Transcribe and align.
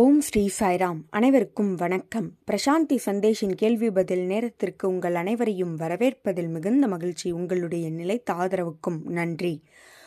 ஓம் 0.00 0.20
ஸ்ரீ 0.20 0.50
சாய்ராம். 0.60 0.98
அனைவருக்கும் 1.10 1.74
வணக்கம். 1.74 2.32
பிரசாந்தி 2.50 2.96
சந்தேஷின் 3.06 3.54
கேள்வி 3.54 3.90
பதில் 3.90 4.22
நேரத்திற்கு 4.22 4.88
உங்கள் 4.88 5.14
அனைவரையும் 5.14 5.78
வரவேற்பதில் 5.78 6.48
மிகுந்த 6.48 6.86
மகிழ்ச்சி. 6.86 7.30
உங்களுடைய 7.30 7.90
நிலைத்த 7.90 8.32
ஆதரவுக்கும் 8.32 9.02
நன்றி. 9.04 9.62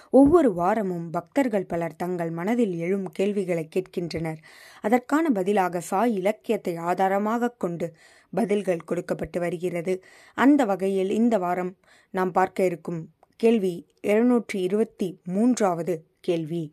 ஒவ்வொரு 0.09 0.53
வாரமும் 0.53 1.09
பக்தர்கள் 1.09 1.65
பலர் 1.65 1.95
தங்கள் 1.95 2.29
மனதில் 2.29 2.75
எழும் 2.77 3.11
கேள்விகளை 3.11 3.67
கேட்கின்றனர். 3.67 4.37
அதற்கான 4.81 5.29
பதிலாக 5.29 5.79
சாய் 5.79 6.13
இலக்கியத்தை 6.13 6.75
ஆதாரமாக 6.75 7.49
கொண்டு 7.49 7.93
பதில்கள் 8.33 8.83
கொடுக்கப்பட்டு 8.85 9.39
வருகிறது. 9.39 10.03
அந்த 10.33 10.65
வகையில் 10.65 11.09
இந்த 11.09 11.37
வாரம் 11.37 11.77
நாம் 12.11 12.31
பார்க்க 12.31 12.63
இருக்கும் 12.65 13.09
கேள்வி 13.35 13.87
இருநூற்றி 14.01 14.61
இருபத்தி 14.61 15.19
மூன்றாவது 15.23 16.05
கேள்வி. 16.19 16.71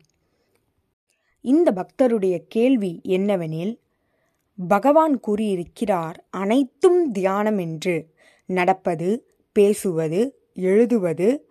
இந்த 1.41 1.71
பக்தருடைய 1.71 2.41
கேள்வி 2.47 3.01
என்னவெனில் 3.03 3.79
பகவான் 4.67 5.19
கூறியிருக்கிறார் 5.19 6.25
அனைத்தும் 6.29 7.11
தியானம் 7.11 7.57
என்று 7.57 8.13
நடப்பது 8.45 9.37
பேசுவது 9.51 10.47
எழுதுவது 10.53 11.47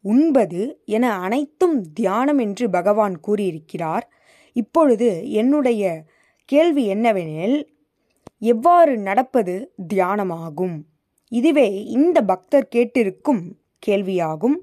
உண்பது 0.00 0.80
என 0.84 1.12
அனைத்தும் 1.12 1.92
தியானம் 1.92 2.38
என்று 2.38 2.70
பகவான் 2.70 3.20
கூறியிருக்கிறார். 3.20 4.12
இப்பொழுது 4.52 5.30
என்னுடைய 5.30 6.04
கேள்வி 6.44 6.94
என்னவெனில் 6.94 7.66
எவ்வாறு 8.38 8.98
நடப்பது 8.98 9.72
தியானமாகும்? 9.94 10.82
இதுவே 11.28 11.84
இந்த 11.84 12.22
பக்தர் 12.22 12.68
கேட்டிருக்கும் 12.74 13.52
கேள்வியாகும். 13.86 14.56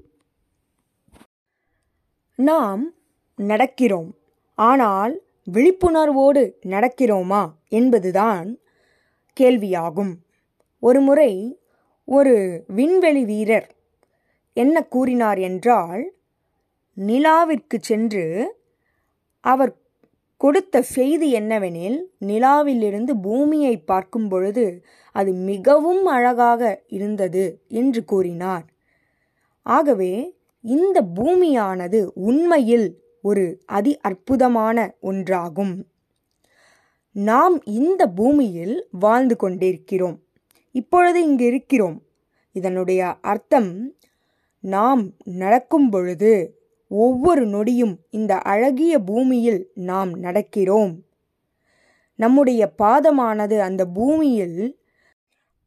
நாம் 2.34 2.94
நடக்கிறோம். 3.38 4.10
ஆனால் 4.62 5.14
விழிப்புணர்வோடு 5.52 6.42
நடக்கிறோமா 6.64 7.42
என்பதுதான் 7.68 8.48
கேள்வியாகும். 9.36 10.14
ஒருமுறை 10.82 11.32
ஒரு 12.08 12.34
விண்வெளி 12.68 13.22
வீரர் 13.24 13.68
என்ன 14.56 14.76
கூறினார் 14.86 15.40
என்றால் 15.48 16.02
நிலாவிற்கு 16.96 17.76
சென்று 17.80 18.24
அவர் 19.44 19.72
கொடுத்த 20.40 20.82
செய்தி 20.96 21.28
என்னவெனில் 21.32 21.98
நிலாவிலிருந்து 22.26 23.12
பூமியை 23.22 23.74
பார்க்கும் 23.90 24.28
பொழுது 24.28 24.66
அது 25.16 25.30
மிகவும் 25.50 26.04
அழகாக 26.06 26.62
இருந்தது 26.88 27.44
என்று 27.80 28.00
கூறினார். 28.04 28.66
ஆகவே 29.66 30.12
இந்த 30.64 30.98
பூமியானது 31.16 32.00
உண்மையில் 32.22 32.88
ஒரு 33.22 33.62
அதி 33.66 33.98
அற்புதமான 34.00 34.94
ஒன்றாகும். 35.02 35.84
நாம் 37.12 37.64
இந்த 37.64 38.06
பூமியில் 38.06 38.86
வாழ்ந்து 38.90 39.36
கொண்டிருக்கிறோம். 39.36 40.20
இப்பொழுது 40.70 41.22
இங்கு 41.22 41.44
இருக்கிறோம். 41.46 42.02
இதனுடைய 42.52 43.16
அர்த்தம் 43.20 43.94
நாம் 44.60 45.12
நடக்கும் 45.24 45.90
பொழுது 45.90 46.60
ஒவ்வொரு 46.88 47.46
நொடியும் 47.46 47.96
இந்த 48.10 48.38
அழகிய 48.38 48.98
பூமியில் 48.98 49.70
நாம் 49.74 50.22
நடக்கிறோம். 50.22 50.94
நம்முடைய 52.14 52.72
பாதமானது 52.78 53.58
அந்த 53.58 53.86
பூமியில் 53.86 54.80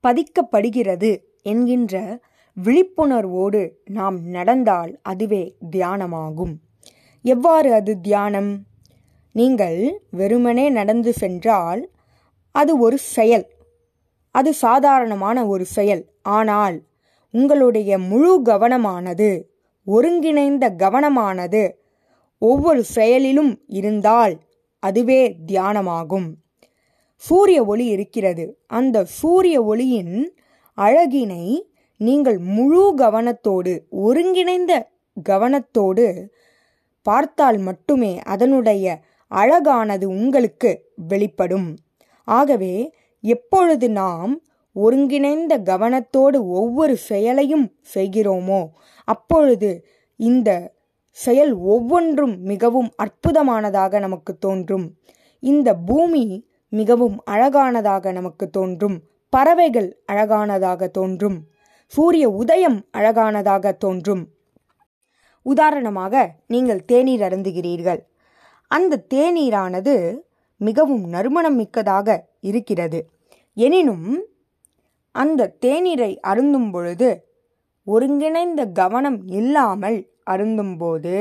பதிக்கப்படுகிறது 0.07 1.23
என்கின்ற 1.41 2.19
விழிப்புணர்வோடு 2.63 3.71
நாம் 3.85 4.23
நடந்தால் 4.23 4.99
அதுவே 5.01 5.55
தியானமாகும். 5.71 6.55
எவ்வாறு 7.25 7.73
அது 7.73 8.01
தியானம்? 8.01 8.51
நீங்கள் 9.35 9.79
வெறுமனே 10.11 10.65
நடந்து 10.69 11.13
சென்றால் 11.13 11.81
அது 12.55 12.79
ஒரு 12.79 12.97
செயல். 13.15 13.45
அது 14.35 14.53
சாதாரணமான 14.53 15.37
ஒரு 15.45 15.65
செயல். 15.65 16.03
ஆனால் 16.21 16.77
உங்களுடைய 17.33 17.91
முழு 18.09 18.33
கவனமானது 18.41 19.29
ஒருங்கிணைந்த 19.87 20.65
கவனமானது 20.83 21.63
ஒவ்வொரு 22.41 22.83
செயலிலும் 22.83 23.53
இருந்தால் 23.67 24.35
அதுவே 24.83 25.21
தியானமாகும். 25.47 26.29
சூரிய 27.23 27.59
ஒளி 27.65 27.85
இருக்கிறது. 27.87 28.45
அந்த 28.67 28.97
சூரிய 29.19 29.57
ஒளியின் 29.63 30.15
அழகினை 30.77 31.45
நீங்கள் 32.01 32.39
முழு 32.55 32.83
கவனத்தோடு 32.97 33.73
ஒருங்கிணைந்த 33.89 34.73
கவனத்தோடு 35.29 36.05
பார்த்தால் 37.05 37.57
மட்டுமே 37.57 38.11
அதனுடைய 38.23 38.85
அழகானது 39.27 40.09
உங்களுக்கு 40.09 40.71
வெளிப்படும். 40.95 41.69
ஆகவே 42.27 42.93
எப்பொழுது 43.23 43.87
நாம் 43.89 44.33
ஒருங்கிணைந்த 44.75 45.53
கவனத்தோடு 45.57 46.39
ஒவ்வொரு 46.59 46.95
செயலையும் 47.09 47.67
செய்கிறோமோ 47.93 48.61
அப்பொழுது 49.05 49.69
இந்த 50.19 50.49
செயல் 51.09 51.53
ஒவ்வொன்றும் 51.73 52.41
மிகவும் 52.41 52.89
அற்புதமானதாக 53.03 53.99
நமக்கு 53.99 54.33
தோன்றும். 54.37 54.85
இந்த 55.39 55.69
பூமி 55.87 56.25
மிகவும் 56.69 57.17
அழகானதாக 57.31 58.11
நமக்கு 58.11 58.45
தோன்றும். 58.49 58.97
பறவைகள் 59.29 59.89
அழகானதாக 60.11 60.87
தோன்றும். 60.97 61.37
சூரிய 61.91 62.25
உதயம் 62.41 62.77
அழகானதாக 62.97 63.73
தோன்றும். 63.77 64.23
உதாரணமாக 65.45 66.13
நீங்கள் 66.53 66.81
தேநீர் 66.91 67.23
அருந்துகிறீர்கள். 67.27 68.01
அந்த 68.71 69.03
தேநீரானது 69.13 69.95
மிகவும் 70.61 71.05
நறுமணம் 71.09 71.57
மிக்கதாக 71.61 72.09
இருக்கிறது. 72.49 72.99
எனினும் 73.57 74.07
அந்த 75.15 75.51
தேநீரை 75.65 76.11
அருந்தும் 76.31 76.69
பொழுது 76.71 77.09
ஒருங்கிணைந்த 77.87 78.61
கவனம் 78.79 79.19
இல்லாமல் 79.39 79.97
அருந்தும்போது 80.31 81.15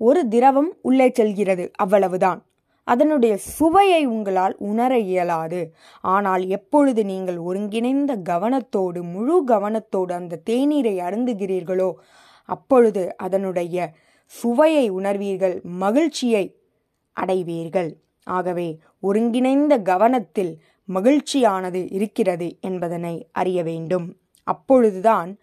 ஒரு 0.00 0.20
திரவம் 0.28 0.70
உள்ளே 0.88 1.08
செல்கிறது 1.18 1.64
அவ்வளவுதான். 1.76 2.40
அதனுடைய 2.88 3.34
சுவையை 3.56 4.02
உங்களால் 4.06 4.54
உணர 4.70 4.92
இயலாது. 5.10 5.60
ஆனால் 6.04 6.42
எப்பொழுது 6.56 7.02
நீங்கள் 7.04 7.38
ஒருங்கிணைந்த 7.48 8.12
கவனத்தோடு 8.30 9.00
முழு 9.14 9.36
கவனத்தோடு 9.46 10.12
அந்த 10.20 10.40
தேநீரை 10.50 10.94
அருந்துகிறீர்களோ 11.06 11.90
அப்பொழுது 12.44 13.16
அதனுடைய 13.16 13.92
சுவையை 14.26 14.92
உணர்வீர்கள் 14.92 15.62
மகிழ்ச்சியை 15.62 16.56
அடைவீர்கள். 17.12 17.96
ஆகவே 18.24 18.78
ஒருங்கிணைந்த 19.00 19.78
கவனத்தில் 19.78 20.62
மகிழ்ச்சியானது 20.88 21.92
இருக்கிறது 21.92 22.58
என்பதனை 22.60 23.28
அறிய 23.32 23.62
வேண்டும். 23.62 24.16
அப்பொழுதுதான் 24.42 25.38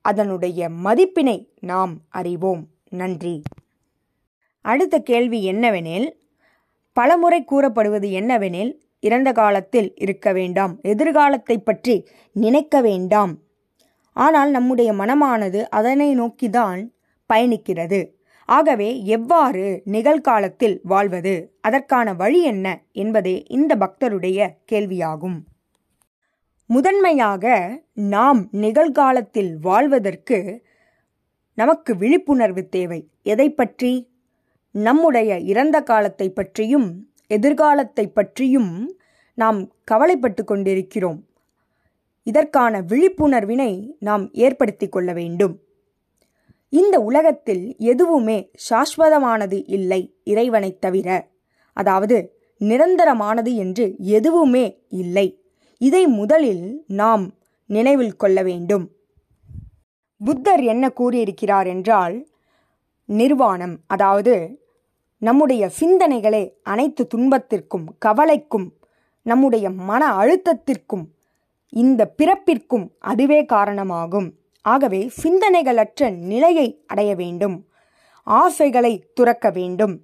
அதனுடைய 0.00 0.68
மதிப்பினை 0.68 1.48
நாம் 1.60 1.98
அறிவோம். 2.08 2.68
நன்றி. 2.88 3.42
அடுத்த 4.60 4.98
கேள்வி 4.98 5.52
என்னவெனில் 5.52 6.10
பலமுறை 6.92 7.44
கூறப்படுவது 7.44 8.08
என்னவெனில் 8.08 8.82
இறந்த 9.00 9.32
காலத்தில் 9.32 9.92
இருக்க 9.94 10.32
வேண்டாம் 10.32 10.78
எதிர்காலத்தை 10.82 11.58
பற்றி 11.58 12.08
நினைக்க 12.32 12.80
வேண்டாம். 12.80 13.38
ஆனால் 14.14 14.50
நம்முடைய 14.50 14.92
மனமானது 14.92 15.64
அதனை 15.70 16.20
நோக்கிதான் 16.20 16.80
பயணிக்கிறது. 17.32 18.00
ஆகவே 18.48 19.04
எவ்வாறு 19.04 19.80
நிகழ்காலத்தில் 19.84 20.80
வாழ்வது? 20.82 21.34
அதற்கான 21.60 22.14
வழி 22.14 22.42
என்ன 22.42 22.82
என்பதே 22.92 23.42
இந்த 23.48 23.76
பக்தருடைய 23.76 24.48
கேள்வியாகும். 24.72 25.38
முதன்மையாக 26.66 27.44
நாம் 27.92 28.48
நிகழ்காலத்தில் 28.50 29.58
வாழ்வதற்கு 29.60 30.62
நமக்கு 31.54 31.96
விழிப்புணர்வு 31.96 32.68
தேவை. 32.68 33.08
எதை 33.22 33.48
பற்றி? 33.50 34.12
நம்முடைய 34.70 35.38
இறந்த 35.38 35.80
காலத்தை 35.80 36.30
பற்றியும் 36.30 37.08
எதிர்காலத்தை 37.26 38.06
பற்றியும் 38.08 38.96
நாம் 39.34 39.60
கவலைப்பட்டு 39.84 40.44
கொண்டிருக்கிறோம். 40.44 41.20
இதற்கான 42.26 42.80
விழிப்புணர்வினை 42.80 43.96
நாம் 43.98 44.32
ஏற்படுத்தி 44.32 44.88
கொள்ள 44.88 45.12
வேண்டும். 45.12 45.60
இந்த 46.68 47.00
உலகத்தில் 47.00 47.74
எதுவுமே 47.78 48.50
சாஸ்வதமானது 48.70 49.62
இல்லை 49.66 50.16
இறைவனைத் 50.24 50.80
தவிர. 50.80 51.08
அதாவது 51.72 52.36
நிரந்தரமானது 52.60 53.54
என்று 53.54 53.94
எதுவுமே 53.98 54.84
இல்லை. 54.88 55.44
இதை 55.78 56.06
முதலில் 56.06 56.84
நாம் 56.86 57.34
நினைவில் 57.66 58.16
கொள்ள 58.16 58.42
வேண்டும். 58.42 58.90
புத்தர் 60.24 60.62
என்ன 60.62 60.90
கூறியிருக்கிறார் 60.90 61.66
என்றால் 61.66 62.28
நிர்வாணம் 63.04 63.80
அதாவது 63.86 64.62
நம்முடைய 65.18 65.70
சிந்தனைகளே 65.80 66.52
அனைத்து 66.62 67.06
துன்பத்திற்கும் 67.06 67.96
கவலைக்கும் 67.98 68.72
நம்முடைய 69.22 69.70
மன 69.70 70.02
அழுத்தத்திற்கும் 70.16 71.04
இந்த 71.74 72.14
பிறப்பிற்கும் 72.18 72.86
அதுவே 72.98 73.44
காரணமாகும். 73.44 74.28
ஆகவே 74.62 75.10
சிந்தனைகளற்ற 75.22 76.16
நிலையை 76.16 76.84
அடைய 76.86 77.14
வேண்டும். 77.14 77.56
ஆசைகளை 78.22 78.92
துறக்க 79.14 79.50
வேண்டும். 79.50 79.94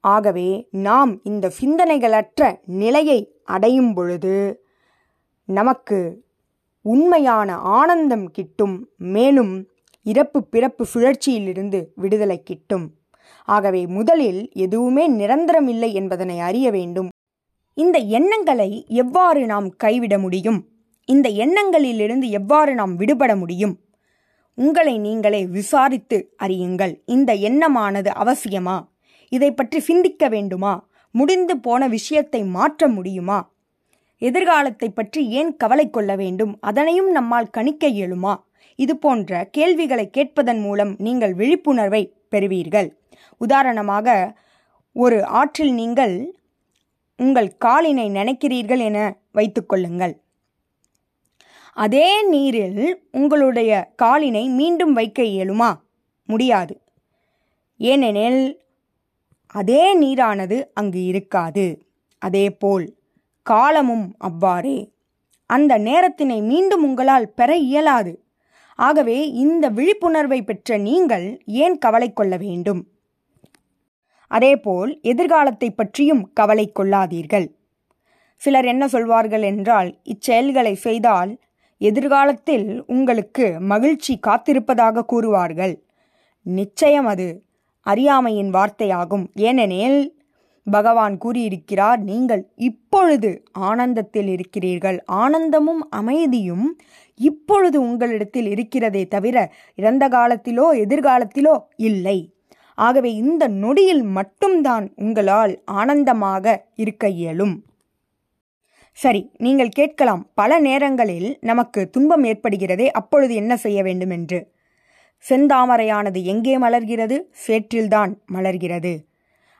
ஆகவே 0.00 0.68
நாம் 0.70 1.12
இந்த 1.22 1.52
சிந்தனைகளற்ற 1.60 2.58
நிலையை 2.64 3.18
அடையும் 3.44 3.94
பொழுது 3.94 4.64
நமக்கு 5.44 5.98
உண்மையான 6.80 7.56
ஆனந்தம் 7.56 8.30
கிட்டும் 8.30 8.88
மேலும் 8.96 9.52
இறப்பு 10.02 10.44
பிறப்பு 10.44 10.86
சுழற்சியிலிருந்து 10.94 11.80
விடுதலை 11.94 12.42
கிட்டும். 12.42 12.86
ஆகவே 13.44 13.86
முதலில் 13.86 14.50
எதுவுமே 14.52 15.06
நிரந்தரம் 15.08 15.68
இல்லை 15.68 15.94
என்பதனை 15.94 16.38
அறிய 16.40 16.70
வேண்டும். 16.70 17.08
இந்த 17.76 17.98
எண்ணங்களை 17.98 18.86
எவ்வாறு 18.88 19.46
நாம் 19.46 19.76
கைவிட 19.76 20.18
முடியும்? 20.18 20.60
இந்த 21.04 21.28
எண்ணங்களிலிருந்து 21.28 22.26
எவ்வாறு 22.30 22.74
நாம் 22.74 22.94
விடுபட 22.96 23.36
முடியும்? 23.36 23.74
உங்களை 24.54 24.98
நீங்களே 24.98 25.46
விசாரித்து 25.46 26.18
அறியுங்கள். 26.42 26.94
இந்த 27.06 27.34
எண்ணமானது 27.48 28.10
அவசியமா? 28.10 28.76
இதை 29.28 29.50
பற்றி 29.52 29.80
சிந்திக்க 29.80 30.28
வேண்டுமா? 30.28 30.88
முடிந்து 31.10 31.54
போன 31.58 31.88
விஷயத்தை 31.88 32.40
மாற்ற 32.44 32.88
முடியுமா? 32.88 33.38
எதிர்காலத்தை 34.18 34.88
பற்றி 34.90 35.28
ஏன் 35.30 35.56
கவலை 35.56 35.90
கொள்ள 35.90 36.16
வேண்டும்? 36.16 36.58
அதனையும் 36.60 37.10
நம்மால் 37.10 37.50
கணிக்க 37.50 37.88
இயலுமா? 37.88 38.34
இது 38.76 38.94
போன்ற 38.96 39.48
கேள்விகளை 39.50 40.10
கேட்பதன் 40.10 40.60
மூலம் 40.60 40.96
நீங்கள் 40.98 41.34
விழிப்புணர்வை 41.34 42.02
பெறுவீர்கள். 42.28 42.88
உதாரணமாக 43.40 44.36
ஒரு 44.92 45.24
ஆற்றில் 45.24 45.72
நீங்கள் 45.72 46.34
உங்கள் 47.16 47.56
காலினை 47.64 48.10
நினைக்கிறீர்கள் 48.10 48.78
என 48.78 49.16
வைத்துக்கொள்ளுங்கள் 49.34 50.24
அதே 51.72 52.28
நீரில் 52.28 53.08
உங்களுடைய 53.12 53.92
காலினை 54.02 54.48
மீண்டும் 54.48 54.92
வைக்க 54.92 55.22
இயலுமா? 55.22 55.74
முடியாது. 56.26 56.80
ஏனெனில் 57.78 58.60
அதே 59.46 59.98
நீரானது 59.98 60.64
அங்கு 60.74 61.04
இருக்காது. 61.04 61.86
அதேபோல் 62.18 62.94
காலமும் 63.42 64.14
அவ்வாறே. 64.18 64.92
அந்த 65.46 65.78
நேரத்தினை 65.78 66.42
மீண்டும் 66.42 66.82
உங்களால் 66.82 67.32
பெற 67.32 67.56
இயலாது. 67.56 68.24
ஆகவே 68.76 69.30
இந்த 69.30 69.68
விழிப்புணர்வை 69.68 70.42
பெற்ற 70.42 70.76
நீங்கள் 70.76 71.42
ஏன் 71.46 71.78
கவலை 71.78 72.12
கொள்ள 72.12 72.36
வேண்டும்? 72.36 72.86
அதேபோல் 74.28 75.00
எதிர்காலத்தை 75.02 75.70
பற்றியும் 75.70 76.32
கவலை 76.32 76.72
கொள்ளாதீர்கள். 76.72 77.46
சிலர் 78.34 78.64
என்ன 78.64 78.88
சொல்வார்கள் 78.88 79.42
என்றால் 79.42 79.98
இச்செயல்களை 80.04 80.72
செய்தால் 80.72 81.38
எதிர்காலத்தில் 81.78 82.84
உங்களுக்கு 82.86 83.60
மகிழ்ச்சி 83.60 84.18
காத்திருப்பதாக 84.26 85.04
கூறுவார்கள். 85.12 85.74
நிச்சயம் 86.42 87.06
அது 87.06 87.44
அறியாமையின் 87.82 88.50
வார்த்தையாகும். 88.54 89.26
ஏனெனில் 89.34 90.14
பகவான் 90.64 91.18
கூறியிருக்கிறார் 91.18 92.00
நீங்கள் 92.02 92.52
இப்பொழுது 92.56 93.44
ஆனந்தத்தில் 93.52 94.28
இருக்கிறீர்கள். 94.28 94.98
ஆனந்தமும் 95.06 95.90
அமைதியும் 95.90 96.78
இப்பொழுது 97.14 97.80
உங்களிடத்தில் 97.80 98.46
இருக்கிறதே 98.46 99.06
தவிர 99.06 99.52
இறந்த 99.74 100.08
காலத்திலோ 100.08 100.66
எதிர்காலத்திலோ 100.84 101.58
இல்லை. 101.76 102.35
ஆகவே 102.78 103.14
இந்த 103.14 103.48
நொடியில் 103.48 104.02
மட்டும்தான் 104.02 104.92
உங்களால் 104.96 105.62
ஆனந்தமாக 105.64 106.66
இருக்க 106.74 107.08
இயலும். 107.08 107.64
சரி 108.98 109.30
நீங்கள் 109.38 109.68
கேட்கலாம் 109.68 110.22
பல 110.34 110.58
நேரங்களில் 110.58 111.38
நமக்கு 111.40 111.90
துன்பம் 111.90 112.24
ஏற்படுகிறதே 112.24 112.86
அப்பொழுது 112.90 113.34
என்ன 113.34 113.56
செய்ய 113.56 113.82
வேண்டும் 113.82 114.10
என்று 114.10 114.38
செந்தாமரையானது 115.30 116.22
எங்கே 116.22 116.58
மலர்கிறது? 116.58 117.16
சேற்றில்தான் 117.46 118.12
மலர்கிறது. 118.32 118.94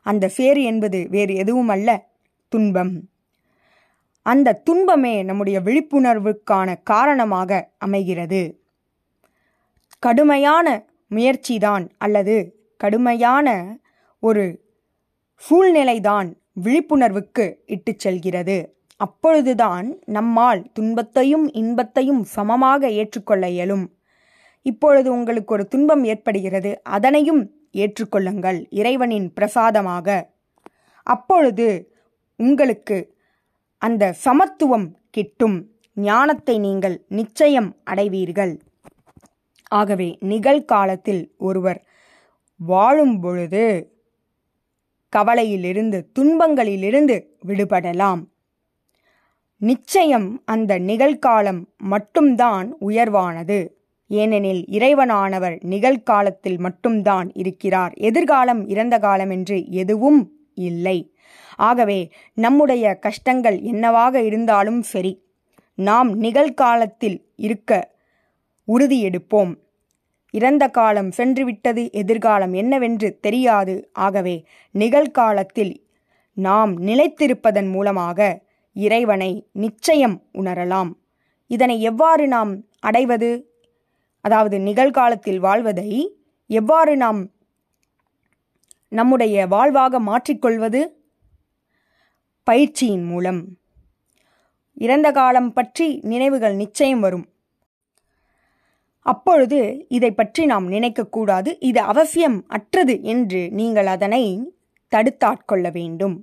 அந்த 0.06 0.28
சேறு 0.28 0.62
என்பது 0.62 1.06
வேறு 1.10 1.34
எதுவும் 1.34 1.68
அல்ல 1.68 2.08
துன்பம். 2.48 2.94
அந்த 4.22 4.58
துன்பமே 4.64 5.22
நம்முடைய 5.22 5.60
விழிப்புணர்வுக்கான 5.60 6.76
காரணமாக 6.82 7.70
அமைகிறது. 7.78 8.60
கடுமையான 9.98 10.66
முயற்சிதான் 11.08 11.84
அல்லது 11.98 12.36
கடுமையான 12.76 13.78
ஒரு 14.20 14.64
சூழ்நிலைதான் 15.34 16.34
விழிப்புணர்வுக்கு 16.64 17.54
இட்டுச் 17.66 17.98
செல்கிறது. 17.98 18.76
அப்பொழுதுதான் 18.96 19.98
நம்மால் 20.04 20.72
துன்பத்தையும் 20.72 21.52
இன்பத்தையும் 21.52 22.24
சமமாக 22.24 22.90
ஏற்றுக்கொள்ள 22.90 23.48
இயலும். 23.48 23.96
இப்பொழுது 24.62 25.12
உங்களுக்கு 25.12 25.54
ஒரு 25.54 25.68
துன்பம் 25.68 26.04
ஏற்படுகிறது. 26.04 26.82
அதனையும் 26.82 27.50
ஏற்றுக்கொள்ளுங்கள். 27.72 28.66
இறைவனின் 28.70 29.32
பிரசாதமாக. 29.32 30.30
அப்பொழுது 31.02 31.94
உங்களுக்கு 32.36 33.16
அந்த 33.78 34.12
சமத்துவம் 34.12 34.96
கிட்டும். 35.10 35.70
ஞானத்தை 35.94 36.58
நீங்கள் 36.58 37.04
நிச்சயம் 37.08 37.76
அடைவீர்கள். 37.84 38.60
ஆகவே 39.68 40.18
நிகழ்காலத்தில் 40.20 41.34
ஒருவர் 41.38 41.85
வாழும் 42.56 43.20
பொழுது 43.20 43.92
கவலையிலிருந்து 45.16 46.06
துன்பங்களிலிருந்து 46.18 47.26
விடுபடலாம். 47.46 48.22
நிச்சயம் 49.56 50.42
அந்த 50.44 50.78
நிகழ்காலம் 50.78 51.64
மட்டும்தான் 51.76 52.76
உயர்வானது. 52.80 53.68
ஏனெனில் 54.08 54.64
இறைவனானவர் 54.70 55.64
நிகழ்காலத்தில் 55.64 56.58
மட்டும்தான் 56.58 57.32
இருக்கிறார். 57.32 57.92
எதிர்காலம் 57.92 58.66
இறந்த 58.68 58.98
காலம் 58.98 59.30
என்று 59.30 59.70
எதுவும் 59.70 60.32
இல்லை. 60.54 61.14
ஆகவே 61.56 62.10
நம்முடைய 62.34 62.94
கஷ்டங்கள் 62.94 63.60
என்னவாக 63.60 64.22
இருந்தாலும் 64.22 64.82
சரி 64.82 65.24
நாம் 65.74 66.14
நிகழ்காலத்தில் 66.14 67.32
இருக்க 67.36 67.94
உறுதி 68.64 69.04
எடுப்போம் 69.04 69.56
இறந்த 70.36 70.64
காலம் 70.68 71.10
சென்றுவிட்டது 71.16 71.82
எதிர்காலம் 71.92 72.52
என்னவென்று 72.52 73.08
தெரியாது. 73.20 73.74
ஆகவே 73.92 74.36
நிகழ்காலத்தில் 74.74 75.74
நாம் 76.36 76.72
நிலைத்திருப்பதன் 76.80 77.70
மூலமாக 77.70 78.18
இறைவனை 78.76 79.30
நிச்சயம் 79.52 80.16
உணரலாம். 80.34 80.90
இதனை 81.50 81.76
எவ்வாறு 81.82 82.24
நாம் 82.28 82.52
அடைவது? 82.80 83.30
அதாவது 84.20 84.56
நிகழ்காலத்தில் 84.60 85.38
வாழ்வதை 85.38 85.90
எவ்வாறு 86.50 86.96
நாம் 86.96 87.20
நம்முடைய 88.92 89.46
வாழ்வாக 89.46 90.00
மாற்றிக்கொள்வது? 90.00 90.80
பயிற்சியின் 92.46 93.04
மூலம். 93.04 93.40
இறந்த 94.74 95.08
காலம் 95.10 95.52
பற்றி 95.52 95.86
நினைவுகள் 96.02 96.54
நிச்சயம் 96.54 97.00
வரும். 97.00 97.26
அப்பொழுது 99.06 99.58
இதை 99.88 100.10
பற்றி 100.10 100.42
நாம் 100.52 100.66
நினைக்கக்கூடாது. 100.70 101.50
இது 101.68 101.80
அவசியம் 101.92 102.38
அற்றது 102.56 102.94
என்று 103.12 103.40
நீங்கள் 103.58 103.86
அதனை 103.86 104.24
தடுத்தாட்கொள்ள 104.92 105.66
வேண்டும். 105.70 106.16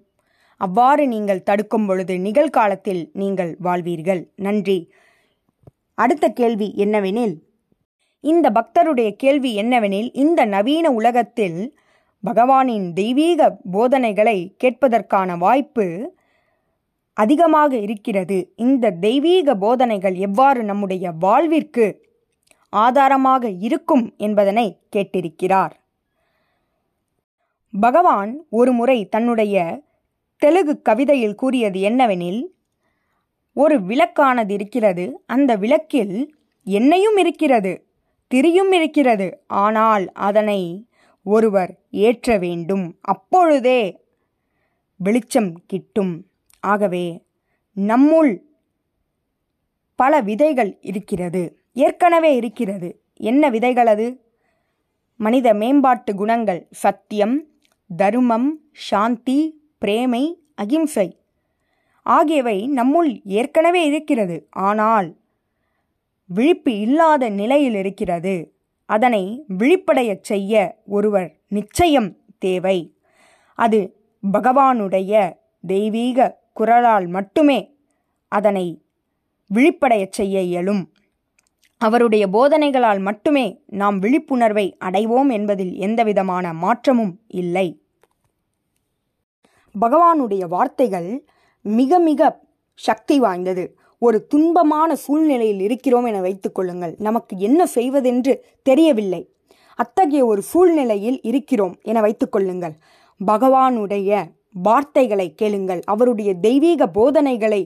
அவ்வாறு 0.62 1.04
நீங்கள் 1.14 1.46
தடுக்கும் 1.50 1.86
பொழுது 1.88 2.14
நிகழ்காலத்தில் 2.18 3.04
நீங்கள் 3.22 3.52
வாழ்வீர்கள். 3.68 4.22
நன்றி. 4.36 4.78
அடுத்த 5.98 6.26
கேள்வி 6.40 6.68
என்னவெனில் 6.78 7.36
இந்த 8.24 8.48
பக்தருடைய 8.50 9.10
கேள்வி 9.24 9.52
என்னவெனில் 9.62 10.10
இந்த 10.24 10.42
நவீன 10.46 10.86
உலகத்தில் 10.92 11.60
பகவானின் 12.24 12.86
தெய்வீக 12.94 13.50
போதனைகளை 13.72 14.38
கேட்பதற்கான 14.64 15.36
வாய்ப்பு 15.38 15.86
அதிகமாக 17.18 17.72
இருக்கிறது. 17.86 18.38
இந்த 18.66 18.92
தெய்வீக 19.06 19.56
போதனைகள் 19.56 20.16
எவ்வாறு 20.28 20.62
நம்முடைய 20.64 21.06
வாழ்விற்கு 21.26 21.86
ஆதாரமாக 22.74 23.50
இருக்கும் 23.50 24.14
என்பதனை 24.18 24.80
கேட்டிருக்கிறார். 24.96 25.74
பகவான் 27.74 28.46
ஒரு 28.50 28.72
முறை 28.72 29.10
தன்னுடைய 29.10 29.82
தெலுங்கு 30.38 30.82
கவிதையில் 30.82 31.36
கூறியது 31.36 31.80
என்னவெனில் 31.80 32.42
ஒரு 33.54 33.76
விளக்கானது 33.80 34.52
இருக்கிறது 34.52 35.24
அந்த 35.26 35.56
விளக்கில் 35.56 36.36
எண்ணெயும் 36.64 37.18
இருக்கிறது 37.18 37.74
திரியும் 38.28 38.72
இருக்கிறது 38.72 39.28
ஆனால் 39.48 40.12
அதனை 40.28 40.62
ஒருவர் 41.26 41.72
ஏற்ற 41.90 42.38
வேண்டும். 42.38 42.86
அப்பொழுதே 43.02 43.82
வெளிச்சம் 45.00 45.52
கிட்டும். 45.68 46.14
ஆகவே 46.60 47.06
நம்முள் 47.78 48.32
பல 50.00 50.22
விதைகள் 50.22 50.78
இருக்கிறது. 50.82 51.44
ஏற்கனவே 51.74 52.36
இருக்கிறது. 52.36 53.04
என்ன 53.14 53.50
விதைகள் 53.50 53.88
அது? 53.88 54.22
மனித 55.18 55.54
மேம்பாட்டு 55.54 56.16
குணங்கள் 56.16 56.68
சத்தியம் 56.72 57.48
தருமம் 57.98 58.60
சாந்தி 58.72 59.62
பிரேமை 59.78 60.38
அகிம்சை 60.56 61.18
ஆகியவை 62.04 62.70
நம்முள் 62.76 63.22
ஏற்கனவே 63.24 63.86
இருக்கிறது. 63.86 64.48
ஆனால் 64.50 65.18
விழிப்பு 66.26 66.80
இல்லாத 66.80 67.30
நிலையில் 67.30 67.76
இருக்கிறது. 67.76 68.54
அதனை 68.86 69.46
விழிப்படையச் 69.58 70.24
செய்ய 70.24 70.82
ஒருவர் 70.86 71.36
நிச்சயம் 71.48 72.18
தேவை. 72.40 72.96
அது 73.56 73.98
பகவானுடைய 74.34 75.38
தெய்வீக 75.68 76.38
குரலால் 76.54 77.08
மட்டுமே 77.08 77.76
அதனை 78.28 78.82
விழிப்படையச் 79.54 80.12
செய்ய 80.12 80.42
இயலும். 80.42 80.93
அவருடைய 81.84 82.28
போதனைகளால் 82.28 83.02
மட்டுமே 83.02 83.62
நாம் 83.66 84.00
விழிப்புணர்வை 84.00 84.78
அடைவோம் 84.86 85.32
என்பதில் 85.32 85.74
எந்தவிதமான 85.76 86.54
மாற்றமும் 86.54 87.20
இல்லை. 87.28 87.68
பகவானுடைய 89.82 90.48
வார்த்தைகள் 90.48 91.26
மிக 91.62 92.00
மிக 92.00 92.42
சக்தி 92.76 93.20
வாய்ந்தது. 93.20 93.78
ஒரு 94.00 94.28
துன்பமான 94.36 94.94
சூழ்நிலையில் 94.94 95.60
இருக்கிறோம் 95.60 96.06
என 96.06 96.22
வைத்துக் 96.22 96.56
கொள்ளுங்கள். 96.56 96.96
நமக்கு 96.98 97.38
என்ன 97.38 97.66
செய்வதென்று 97.66 98.46
தெரியவில்லை. 98.64 99.22
அத்தகைய 99.76 100.26
ஒரு 100.26 100.42
சூழ்நிலையில் 100.42 101.22
இருக்கிறோம் 101.22 101.76
என 101.82 102.02
வைத்துக் 102.02 102.32
கொள்ளுங்கள். 102.32 102.76
பகவானுடைய 103.26 104.24
வார்த்தைகளை 104.54 105.36
கேளுங்கள். 105.36 105.82
அவருடைய 105.86 106.34
தெய்வீக 106.34 106.88
போதனைகளை 106.88 107.62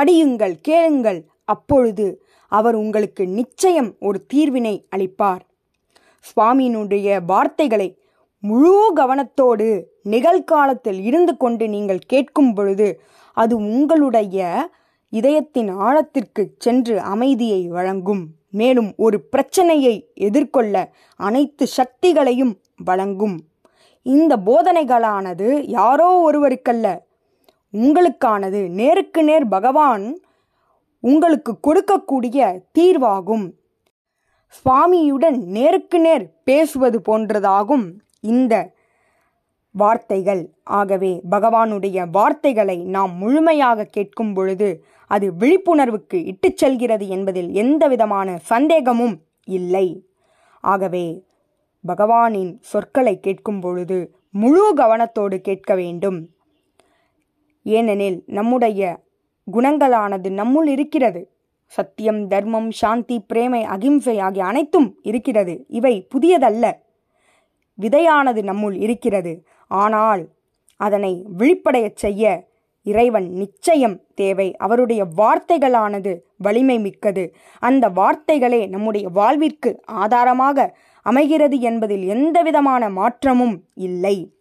படியுங்கள் 0.00 0.54
கேளுங்கள். 0.60 1.28
அப்பொழுது 1.44 2.06
அவர் 2.50 2.74
உங்களுக்கு 2.74 3.22
நிச்சயம் 3.38 3.90
ஒரு 4.00 4.18
தீர்வினை 4.26 4.74
அளிப்பார். 4.96 5.42
சுவாமியினுடைய 6.28 7.18
வார்த்தைகளை 7.26 7.88
முழு 8.42 8.74
கவனத்தோடு 8.96 9.68
நிகழ்காலத்தில் 10.02 11.00
இருந்து 11.02 11.32
கொண்டு 11.36 11.64
நீங்கள் 11.68 12.06
கேட்கும் 12.12 12.52
பொழுது 12.54 12.88
அது 13.36 13.54
உங்களுடைய 13.56 14.38
இதயத்தின் 15.12 15.70
ஆழத்திற்கு 15.86 16.42
சென்று 16.58 17.00
அமைதியை 17.14 17.62
வழங்கும். 17.68 18.22
மேலும் 18.50 18.90
ஒரு 18.96 19.18
பிரச்சனையை 19.32 19.94
எதிர்கொள்ள 20.14 20.74
அனைத்து 21.16 21.66
சக்திகளையும் 21.76 22.54
வழங்கும். 22.84 23.36
இந்த 24.06 24.32
போதனைகளானது 24.46 25.48
யாரோ 25.68 26.08
ஒருவருக்கல்ல. 26.26 26.86
உங்களுக்கானது 27.74 28.60
நேருக்கு 28.80 29.22
நேர் 29.22 29.46
பகவான் 29.48 30.06
உங்களுக்கு 31.00 31.58
கொடுக்கக்கூடிய 31.62 32.60
தீர்வாகும். 32.78 33.50
சுவாமியுடன் 34.48 35.36
நேருக்கு 35.36 36.00
நேர் 36.00 36.40
பேசுவது 36.44 37.00
போன்றதாகும் 37.00 37.92
இந்த 38.20 38.74
வார்த்தைகள். 39.70 40.54
ஆகவே 40.64 41.20
பகவானுடைய 41.30 42.10
வார்த்தைகளை 42.10 42.84
நாம் 42.84 43.16
முழுமையாக 43.16 43.84
கேட்கும் 43.84 44.34
பொழுது 44.34 44.84
அது 45.06 45.32
விழிப்புணர்வுக்கு 45.32 46.24
இட்டுச் 46.24 46.56
செல்கிறது 46.56 47.08
என்பதில் 47.08 47.52
எந்தவிதமான 47.52 48.38
சந்தேகமும் 48.38 49.22
இல்லை. 49.44 50.08
ஆகவே 50.60 51.24
பகவானின் 51.88 52.56
சொற்களை 52.60 53.20
கேட்கும் 53.20 53.60
பொழுது 53.60 54.14
முழு 54.30 54.74
கவனத்தோடு 54.74 55.38
கேட்க 55.38 55.74
வேண்டும். 55.74 56.28
ஏனெனில் 57.62 58.22
நம்முடைய 58.26 59.00
குணங்களானது 59.52 60.28
நம்முள் 60.30 60.66
இருக்கிறது. 60.66 61.30
சத்தியம் 61.66 62.28
தர்மம் 62.28 62.70
சாந்தி 62.70 63.20
பிரேமை 63.20 63.62
அகிம்சை 63.62 64.18
ஆகிய 64.18 64.44
அனைத்தும் 64.44 64.98
இருக்கிறது. 65.02 65.64
இவை 65.68 66.08
புதியதல்ல. 66.14 66.72
விதையானது 67.78 68.42
நம்முள் 68.42 68.80
இருக்கிறது. 68.80 69.44
ஆனால் 69.68 70.28
அதனை 70.76 71.24
விழிப்படையச் 71.38 71.96
செய்ய 71.96 72.48
இறைவன் 72.82 73.30
நிச்சயம் 73.30 74.00
தேவை. 74.14 74.56
அவருடைய 74.56 75.04
வார்த்தைகளானது 75.04 76.18
வலிமை 76.36 76.78
மிக்கது. 76.78 77.34
அந்த 77.58 77.88
வார்த்தைகளே 77.88 78.66
நம்முடைய 78.66 79.08
வாழ்விற்கு 79.08 79.80
ஆதாரமாக 79.84 80.76
அமைகிறது 81.02 81.60
என்பதில் 81.60 82.06
எந்தவிதமான 82.06 82.88
மாற்றமும் 82.88 83.64
இல்லை. 83.74 84.32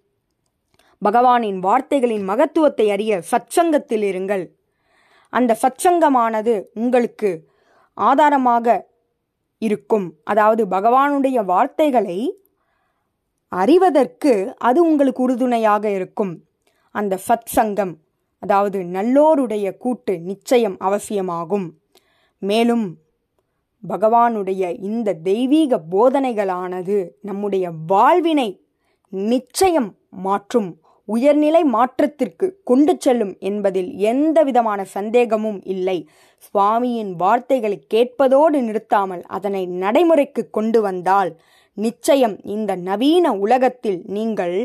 பகவானின் 1.05 1.59
வார்த்தைகளின் 1.59 2.23
மகத்துவத்தை 2.23 2.91
அறிய 2.91 3.21
சச்சங்கத்தில் 3.31 4.03
இருங்கள். 4.03 4.45
அந்த 5.29 5.57
சச்சங்கமானது 5.61 6.63
உங்களுக்கு 6.73 7.49
ஆதாரமாக 7.93 8.87
இருக்கும். 9.57 10.15
அதாவது 10.23 10.65
பகவானுடைய 10.65 11.45
வார்த்தைகளை 11.45 12.43
அறிவதற்கு 13.47 14.53
அது 14.57 14.83
உங்களுக்கு 14.83 15.23
உறுதுணையாக 15.23 15.89
இருக்கும். 15.89 16.43
அந்த 16.91 17.19
சத் 17.27 17.45
சங்கம் 17.45 17.97
அதாவது 18.39 18.79
நல்லோருடைய 18.79 19.77
கூட்டு 19.77 20.19
நிச்சயம் 20.19 20.77
அவசியமாகும். 20.77 21.79
மேலும் 22.39 22.97
பகவானுடைய 23.87 24.79
இந்த 24.79 25.13
தெய்வீக 25.13 25.81
போதனைகளானது 25.91 27.09
நம்முடைய 27.21 27.71
வாழ்வினை 27.87 28.65
நிச்சயம் 29.09 29.95
மாற்றும். 30.09 30.78
உயர்நிலை 31.13 31.61
மாற்றத்திற்கு 31.75 32.47
கொண்டு 32.69 32.93
செல்லும் 32.97 33.33
என்பதில் 33.49 33.89
எந்த 34.11 34.37
விதமான 34.47 34.79
சந்தேகமும் 34.95 35.59
இல்லை. 35.73 35.97
சுவாமியின் 36.45 37.11
வார்த்தைகளை 37.21 37.77
கேட்பதோடு 37.93 38.59
நிறுத்தாமல் 38.67 39.23
அதனை 39.37 39.63
நடைமுறைக்கு 39.83 40.43
கொண்டு 40.57 40.79
வந்தால் 40.81 41.31
நிச்சயம் 41.77 42.35
இந்த 42.55 42.71
நவீன 42.89 43.25
உலகத்தில் 43.43 43.99
நீங்கள் 44.15 44.57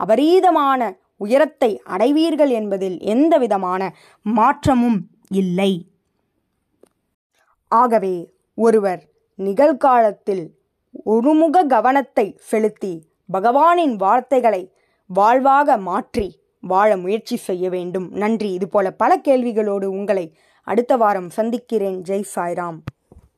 அபரீதமான 0.00 0.90
உயரத்தை 1.24 1.70
அடைவீர்கள் 1.94 2.52
என்பதில் 2.58 2.98
எந்த 3.14 3.34
விதமான 3.38 3.82
மாற்றமும் 4.26 4.98
இல்லை. 5.40 5.72
ஆகவே 7.72 8.16
ஒருவர் 8.58 9.02
நிகழ்காலத்தில் 9.38 10.44
ஒருமுக 11.06 11.62
கவனத்தை 11.74 12.26
செலுத்தி 12.50 12.92
பகவானின் 13.32 13.94
வார்த்தைகளை 14.02 14.62
வாழ்வாக 15.10 15.76
மாற்றி 15.76 16.40
வாழ 16.60 16.96
முயற்சி 16.96 17.36
செய்ய 17.36 17.70
வேண்டும். 17.70 18.10
நன்றி. 18.12 18.52
இதுபோல 18.52 18.90
பல 18.90 19.20
கேள்விகளோடு 19.28 19.84
உங்களை 19.84 20.36
அடுத்த 20.62 20.96
வாரம் 20.96 21.30
சந்திக்கிறேன். 21.30 22.02
ஜெய் 22.08 22.24
சாய்ராம். 22.34 22.78